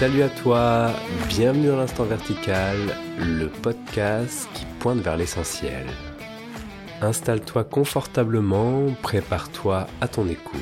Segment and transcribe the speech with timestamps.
[0.00, 0.94] Salut à toi,
[1.28, 2.78] bienvenue dans l'instant vertical,
[3.18, 5.86] le podcast qui pointe vers l'essentiel.
[7.02, 10.58] Installe-toi confortablement, prépare-toi à ton écoute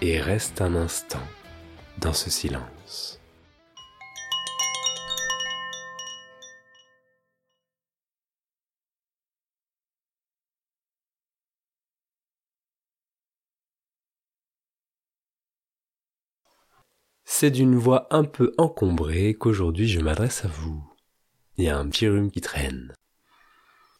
[0.00, 1.18] et reste un instant
[1.98, 3.19] dans ce silence.
[17.40, 20.84] C'est d'une voix un peu encombrée qu'aujourd'hui je m'adresse à vous.
[21.56, 22.92] Il y a un petit rhume qui traîne.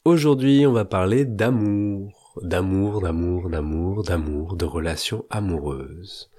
[0.05, 6.31] Aujourd'hui, on va parler d'amour, d'amour, d'amour, d'amour, d'amour, de relations amoureuses.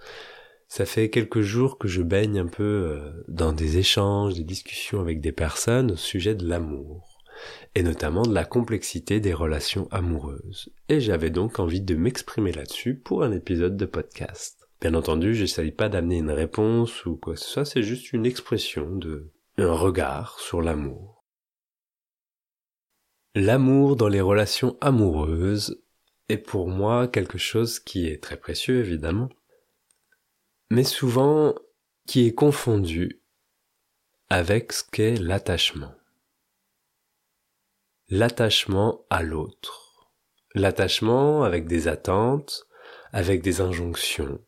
[0.68, 5.00] Ça fait quelques jours que je baigne un peu euh, dans des échanges, des discussions
[5.00, 7.18] avec des personnes au sujet de l'amour,
[7.74, 10.72] et notamment de la complexité des relations amoureuses.
[10.88, 14.61] Et j'avais donc envie de m'exprimer là-dessus pour un épisode de podcast.
[14.82, 18.26] Bien entendu, j'essaye pas d'amener une réponse ou quoi que ce soit, c'est juste une
[18.26, 21.24] expression de un regard sur l'amour.
[23.36, 25.84] L'amour dans les relations amoureuses
[26.30, 29.30] est pour moi quelque chose qui est très précieux évidemment,
[30.72, 31.54] mais souvent
[32.08, 33.22] qui est confondu
[34.30, 35.94] avec ce qu'est l'attachement.
[38.10, 40.12] L'attachement à l'autre.
[40.56, 42.68] L'attachement avec des attentes,
[43.14, 44.44] avec des injonctions,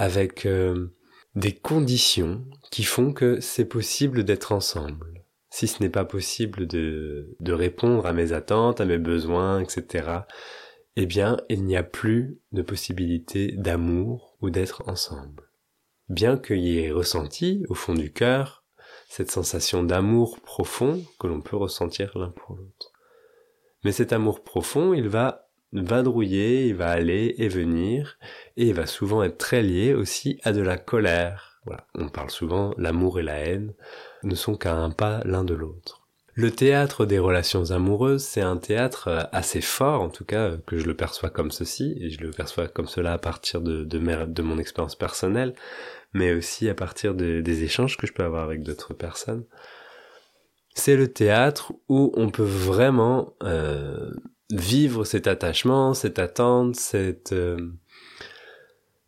[0.00, 0.96] avec euh,
[1.34, 5.26] des conditions qui font que c'est possible d'être ensemble.
[5.50, 10.20] Si ce n'est pas possible de, de répondre à mes attentes, à mes besoins, etc.,
[10.96, 15.50] eh bien, il n'y a plus de possibilité d'amour ou d'être ensemble.
[16.08, 18.64] Bien qu'il y ait ressenti, au fond du cœur,
[19.10, 22.92] cette sensation d'amour profond que l'on peut ressentir l'un pour l'autre.
[23.84, 28.18] Mais cet amour profond, il va vadrouiller, il va aller et venir,
[28.56, 31.60] et il va souvent être très lié aussi à de la colère.
[31.66, 31.86] Voilà.
[31.94, 33.74] On parle souvent, l'amour et la haine
[34.22, 36.00] ne sont qu'à un pas l'un de l'autre.
[36.34, 40.58] Le théâtre des relations amoureuses, c'est un théâtre euh, assez fort, en tout cas, euh,
[40.66, 43.84] que je le perçois comme ceci, et je le perçois comme cela à partir de,
[43.84, 45.54] de, mon expérience personnelle,
[46.14, 49.44] mais aussi à partir des échanges que je peux avoir avec d'autres personnes.
[50.74, 54.12] C'est le théâtre où on peut vraiment euh,
[54.50, 57.72] vivre cet attachement, cette attente, cette, euh,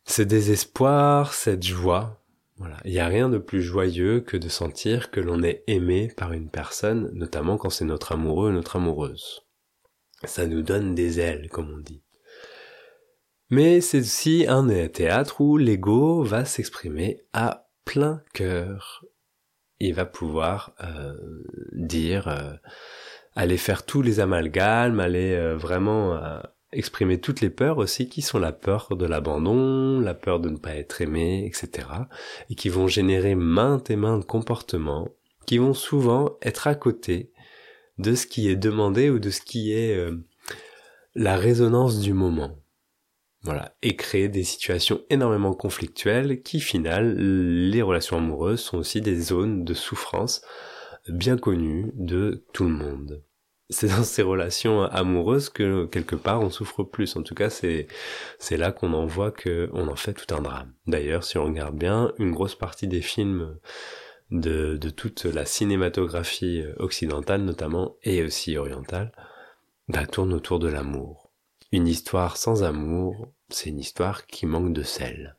[0.05, 2.23] ce désespoir, cette joie.
[2.57, 2.77] Voilà.
[2.85, 6.33] Il n'y a rien de plus joyeux que de sentir que l'on est aimé par
[6.33, 9.43] une personne, notamment quand c'est notre amoureux, notre amoureuse.
[10.25, 12.03] Ça nous donne des ailes, comme on dit.
[13.51, 19.05] Mais c'est aussi un théâtre où l'ego va s'exprimer à plein cœur.
[19.81, 21.15] Il va pouvoir euh,
[21.73, 22.53] dire euh,
[23.35, 26.41] aller faire tous les amalgames, aller euh, vraiment euh,
[26.73, 30.57] exprimer toutes les peurs aussi qui sont la peur de l'abandon, la peur de ne
[30.57, 31.89] pas être aimé, etc.
[32.51, 35.09] et qui vont générer maintes et maintes comportements
[35.47, 37.33] qui vont souvent être à côté
[37.99, 40.25] de ce qui est demandé ou de ce qui est euh,
[41.15, 42.59] la résonance du moment.
[43.45, 49.21] Voilà, et créer des situations énormément conflictuelles qui, final, les relations amoureuses sont aussi des
[49.21, 50.43] zones de souffrance
[51.09, 53.25] bien connu de tout le monde.
[53.71, 57.17] C'est dans ces relations amoureuses que quelque part on souffre plus.
[57.17, 57.87] En tout cas, c'est
[58.39, 60.75] c'est là qu'on en voit que on en fait tout un drame.
[60.87, 63.59] D'ailleurs, si on regarde bien, une grosse partie des films
[64.31, 69.13] de, de toute la cinématographie occidentale notamment et aussi orientale,
[69.89, 71.31] bah, tourne autour de l'amour.
[71.71, 75.37] Une histoire sans amour, c'est une histoire qui manque de sel.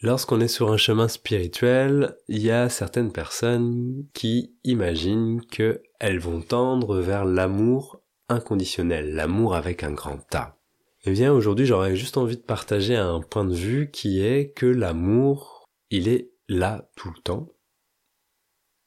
[0.00, 6.40] Lorsqu'on est sur un chemin spirituel, il y a certaines personnes qui imaginent qu'elles vont
[6.40, 10.56] tendre vers l'amour inconditionnel, l'amour avec un grand A.
[11.04, 14.66] Eh bien, aujourd'hui, j'aurais juste envie de partager un point de vue qui est que
[14.66, 17.48] l'amour, il est là tout le temps.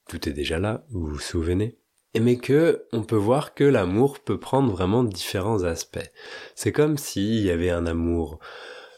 [0.08, 1.78] Tout est déjà là, vous vous souvenez.
[2.18, 6.12] Mais que on peut voir que l'amour peut prendre vraiment différents aspects.
[6.56, 8.40] C'est comme s'il y avait un amour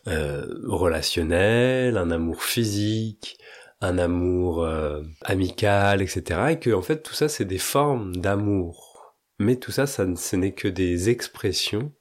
[0.05, 3.37] relationnel, un amour physique,
[3.83, 6.39] un amour euh, amical, etc.
[6.51, 8.93] Et que en fait tout ça c'est des formes d'amour.
[9.39, 11.91] Mais tout ça, ça ce n'est que des expressions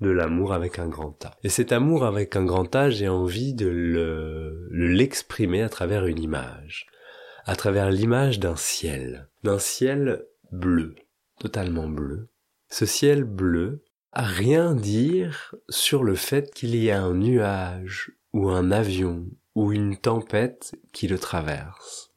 [0.00, 1.36] de l'amour avec un grand A.
[1.42, 6.22] Et cet amour avec un grand A, j'ai envie de le, l'exprimer à travers une
[6.22, 6.86] image,
[7.44, 10.94] à travers l'image d'un ciel, d'un ciel bleu,
[11.38, 12.30] totalement bleu.
[12.68, 18.70] Ce ciel bleu, rien dire sur le fait qu'il y a un nuage ou un
[18.70, 22.12] avion ou une tempête qui le traverse.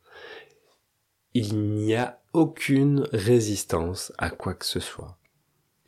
[1.34, 5.18] Il n'y a aucune résistance à quoi que ce soit.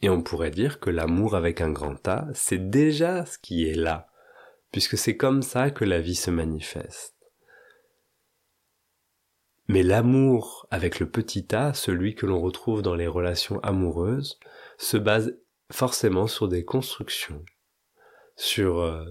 [0.01, 3.75] Et on pourrait dire que l'amour avec un grand A, c'est déjà ce qui est
[3.75, 4.07] là,
[4.71, 7.15] puisque c'est comme ça que la vie se manifeste.
[9.67, 14.39] Mais l'amour avec le petit a, celui que l'on retrouve dans les relations amoureuses,
[14.77, 15.35] se base
[15.75, 17.43] forcément sur des constructions,
[18.37, 19.03] sur euh,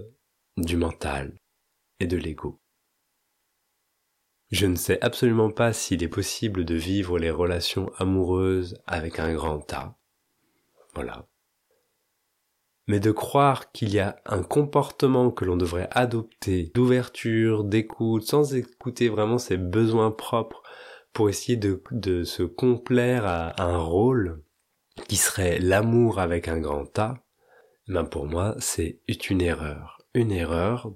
[0.57, 1.39] du mental
[2.01, 2.59] et de l'ego.
[4.51, 9.35] Je ne sais absolument pas s'il est possible de vivre les relations amoureuses avec un
[9.35, 9.99] grand A.
[10.95, 11.27] Voilà.
[12.87, 18.55] Mais de croire qu'il y a un comportement que l'on devrait adopter, d'ouverture, d'écoute, sans
[18.55, 20.63] écouter vraiment ses besoins propres
[21.13, 24.44] pour essayer de, de se complaire à un rôle
[25.09, 27.25] qui serait l'amour avec un grand A,
[27.89, 29.01] ben pour moi c'est
[29.31, 29.99] une erreur.
[30.15, 30.93] Une erreur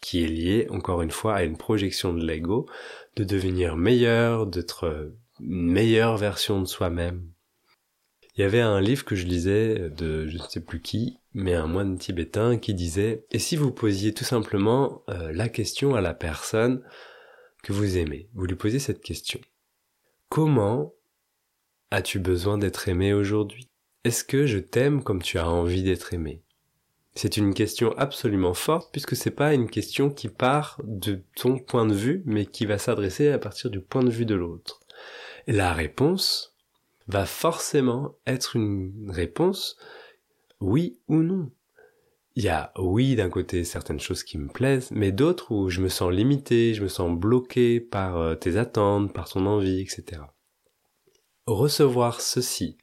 [0.00, 2.66] qui est liée encore une fois à une projection de l'ego,
[3.16, 7.30] de devenir meilleur, d'être une meilleure version de soi-même.
[8.34, 11.54] Il y avait un livre que je lisais de je ne sais plus qui, mais
[11.54, 16.00] un moine tibétain qui disait Et si vous posiez tout simplement euh, la question à
[16.00, 16.82] la personne
[17.64, 19.40] que vous aimez, vous lui posez cette question.
[20.28, 20.94] Comment
[21.90, 23.68] as-tu besoin d'être aimé aujourd'hui?
[24.04, 26.42] Est-ce que je t'aime comme tu as envie d'être aimé?
[27.14, 31.86] C'est une question absolument forte puisque c'est pas une question qui part de ton point
[31.86, 34.80] de vue mais qui va s'adresser à partir du point de vue de l'autre.
[35.46, 36.54] La réponse
[37.08, 39.76] va forcément être une réponse
[40.60, 41.50] oui ou non.
[42.36, 45.80] Il y a oui d'un côté certaines choses qui me plaisent, mais d'autres où je
[45.80, 50.20] me sens limité, je me sens bloqué par euh, tes attentes, par ton envie, etc.
[51.48, 52.78] Recevoir ceci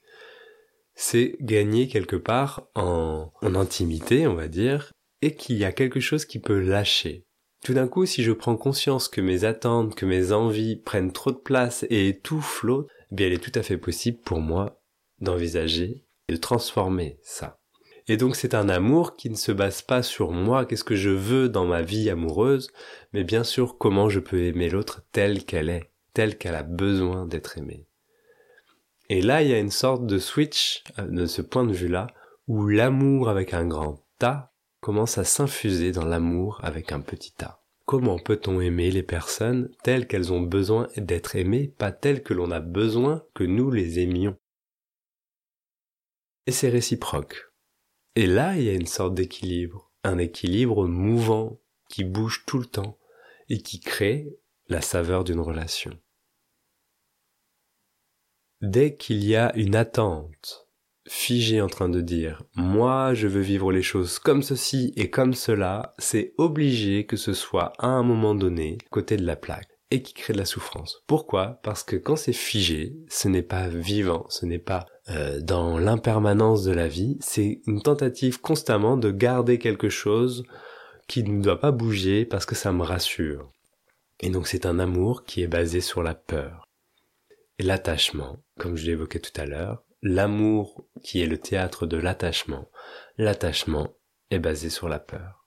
[0.95, 4.91] c'est gagner quelque part en, intimité, on va dire,
[5.21, 7.25] et qu'il y a quelque chose qui peut lâcher.
[7.63, 11.31] Tout d'un coup, si je prends conscience que mes attentes, que mes envies prennent trop
[11.31, 14.81] de place et tout flotte, eh bien, il est tout à fait possible pour moi
[15.19, 17.59] d'envisager et de transformer ça.
[18.07, 21.09] Et donc c'est un amour qui ne se base pas sur moi, qu'est-ce que je
[21.09, 22.69] veux dans ma vie amoureuse,
[23.13, 27.25] mais bien sûr comment je peux aimer l'autre telle qu'elle est, telle qu'elle a besoin
[27.25, 27.87] d'être aimée.
[29.09, 32.07] Et là, il y a une sorte de switch euh, de ce point de vue-là,
[32.47, 37.61] où l'amour avec un grand A commence à s'infuser dans l'amour avec un petit A.
[37.85, 42.49] Comment peut-on aimer les personnes telles qu'elles ont besoin d'être aimées, pas telles que l'on
[42.49, 44.37] a besoin que nous les aimions?
[46.47, 47.51] Et c'est réciproque.
[48.15, 51.59] Et là, il y a une sorte d'équilibre, un équilibre mouvant,
[51.89, 52.97] qui bouge tout le temps,
[53.49, 54.35] et qui crée
[54.67, 55.91] la saveur d'une relation.
[58.61, 60.65] Dès qu'il y a une attente
[61.07, 65.33] figée en train de dire moi je veux vivre les choses comme ceci et comme
[65.33, 70.01] cela, c'est obligé que ce soit à un moment donné côté de la plaque et
[70.01, 71.03] qui crée de la souffrance.
[71.05, 71.59] Pourquoi?
[71.63, 76.63] Parce que quand c'est figé, ce n'est pas vivant, ce n'est pas euh, dans l'impermanence
[76.63, 80.43] de la vie, c'est une tentative constamment de garder quelque chose
[81.07, 83.51] qui ne doit pas bouger parce que ça me rassure.
[84.21, 86.64] Et donc c'est un amour qui est basé sur la peur
[87.59, 92.69] l'attachement, comme je l'évoquais tout à l'heure, l'amour qui est le théâtre de l'attachement,
[93.17, 93.95] l'attachement
[94.29, 95.45] est basé sur la peur.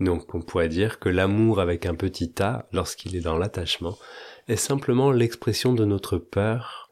[0.00, 3.98] Donc on pourrait dire que l'amour avec un petit a, lorsqu'il est dans l'attachement,
[4.46, 6.90] est simplement l'expression de notre peur.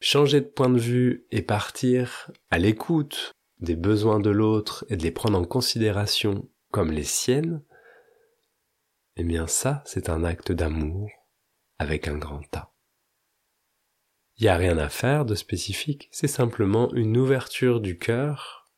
[0.00, 5.02] Changer de point de vue et partir à l'écoute des besoins de l'autre et de
[5.02, 7.62] les prendre en considération comme les siennes,
[9.16, 11.10] eh bien ça, c'est un acte d'amour
[11.78, 12.69] avec un grand A.
[14.40, 18.70] Il n'y a rien à faire de spécifique, c'est simplement une ouverture du cœur,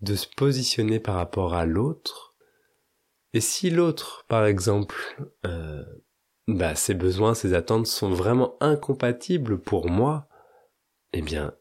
[0.00, 2.34] de se positionner par rapport à l'autre.
[3.34, 4.96] Et si l'autre, par exemple,
[5.46, 5.84] euh,
[6.48, 10.26] bah, ses besoins, ses attentes sont vraiment incompatibles pour moi,
[11.12, 11.54] eh bien,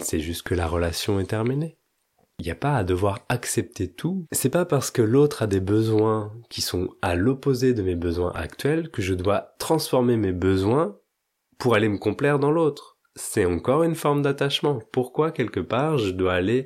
[0.00, 1.78] c'est juste que la relation est terminée.
[2.38, 4.26] Il n'y a pas à devoir accepter tout.
[4.30, 8.32] C'est pas parce que l'autre a des besoins qui sont à l'opposé de mes besoins
[8.36, 10.96] actuels que je dois transformer mes besoins
[11.62, 12.98] pour aller me complaire dans l'autre.
[13.14, 14.80] C'est encore une forme d'attachement.
[14.90, 16.64] Pourquoi quelque part je dois aller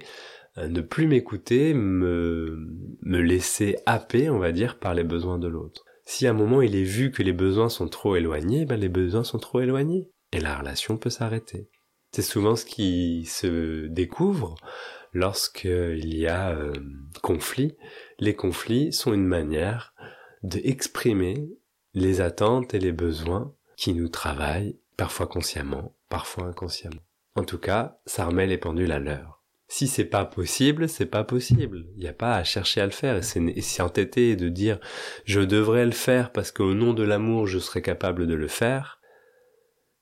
[0.56, 2.56] euh, ne plus m'écouter, me,
[3.02, 5.84] laisser happer, on va dire, par les besoins de l'autre?
[6.06, 8.88] Si à un moment il est vu que les besoins sont trop éloignés, ben les
[8.88, 10.08] besoins sont trop éloignés.
[10.32, 11.68] Et la relation peut s'arrêter.
[12.12, 14.54] C'est souvent ce qui se découvre
[15.12, 16.72] lorsqu'il y a euh,
[17.22, 17.76] conflit.
[18.18, 19.92] Les conflits sont une manière
[20.42, 21.50] d'exprimer
[21.92, 27.02] les attentes et les besoins qui nous travaillent parfois consciemment, parfois inconsciemment.
[27.34, 29.36] En tout cas, ça remet les pendules à l'heure.
[29.68, 31.86] Si c'est pas possible, c'est pas possible.
[31.94, 33.20] Il n'y a pas à chercher à le faire.
[33.36, 34.78] Et entêter et de dire
[35.24, 39.00] je devrais le faire parce qu'au nom de l'amour je serais capable de le faire,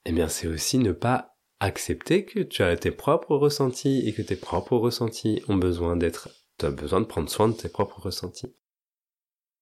[0.04, 4.22] eh bien c'est aussi ne pas accepter que tu as tes propres ressentis et que
[4.22, 8.00] tes propres ressentis ont besoin d'être, tu as besoin de prendre soin de tes propres
[8.00, 8.54] ressentis.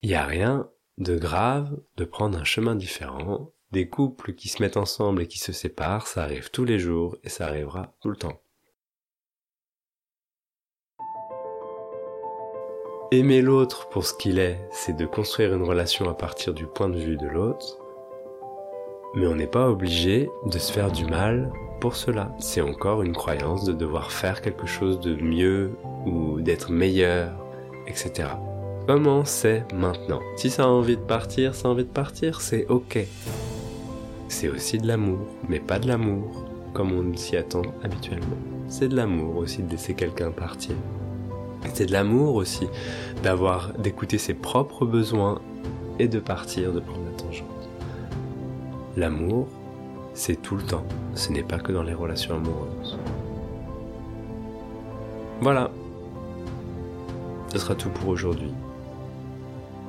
[0.02, 4.62] Il n'y a rien de grave de prendre un chemin différent des couples qui se
[4.62, 8.10] mettent ensemble et qui se séparent, ça arrive tous les jours et ça arrivera tout
[8.10, 8.40] le temps.
[13.10, 16.88] Aimer l'autre pour ce qu'il est, c'est de construire une relation à partir du point
[16.88, 17.78] de vue de l'autre,
[19.14, 22.34] mais on n'est pas obligé de se faire du mal pour cela.
[22.38, 25.76] C'est encore une croyance de devoir faire quelque chose de mieux
[26.06, 27.32] ou d'être meilleur,
[27.86, 28.30] etc.
[28.86, 30.20] Comment c'est maintenant?
[30.36, 32.98] Si ça a envie de partir, ça a envie de partir, c'est ok.
[34.32, 38.38] C'est aussi de l'amour, mais pas de l'amour comme on s'y attend habituellement.
[38.66, 40.74] C'est de l'amour aussi de laisser quelqu'un partir.
[41.74, 42.66] C'est de l'amour aussi
[43.22, 45.42] d'avoir, d'écouter ses propres besoins
[45.98, 47.68] et de partir, de prendre la tangente.
[48.96, 49.48] L'amour,
[50.14, 50.86] c'est tout le temps.
[51.14, 52.98] Ce n'est pas que dans les relations amoureuses.
[55.42, 55.70] Voilà.
[57.52, 58.54] Ce sera tout pour aujourd'hui.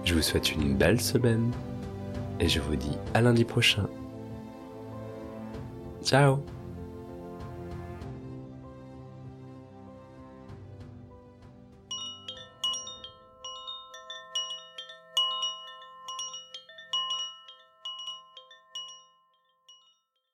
[0.04, 1.50] Je vous souhaite une belle semaine
[2.42, 3.88] et je vous dis à lundi prochain.
[6.04, 6.44] Ciao